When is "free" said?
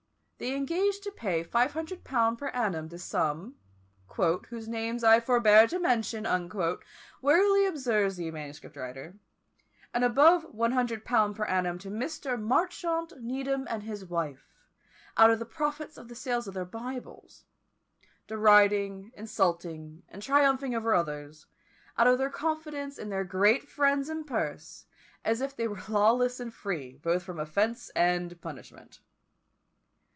26.51-26.97